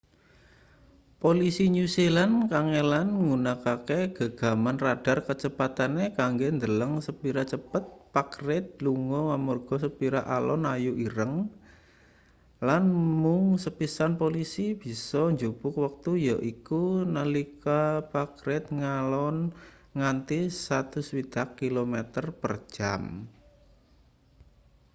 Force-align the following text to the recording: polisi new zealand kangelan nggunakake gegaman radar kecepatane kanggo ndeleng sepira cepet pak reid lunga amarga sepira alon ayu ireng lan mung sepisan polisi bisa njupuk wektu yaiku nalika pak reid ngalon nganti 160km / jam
polisi 1.21 1.65
new 1.75 1.85
zealand 1.95 2.35
kangelan 2.53 3.05
nggunakake 3.21 3.99
gegaman 4.17 4.77
radar 4.85 5.17
kecepatane 5.27 6.05
kanggo 6.17 6.47
ndeleng 6.57 6.93
sepira 7.05 7.43
cepet 7.51 7.85
pak 8.13 8.29
reid 8.47 8.67
lunga 8.83 9.21
amarga 9.37 9.75
sepira 9.85 10.21
alon 10.37 10.63
ayu 10.75 10.91
ireng 11.05 11.35
lan 12.67 12.83
mung 13.21 13.45
sepisan 13.63 14.13
polisi 14.21 14.65
bisa 14.81 15.21
njupuk 15.35 15.75
wektu 15.85 16.11
yaiku 16.29 16.81
nalika 17.15 17.79
pak 18.13 18.31
reid 18.47 18.65
ngalon 18.79 19.37
nganti 19.99 20.39
160km 20.65 21.93
/ 22.43 22.75
jam 22.75 23.03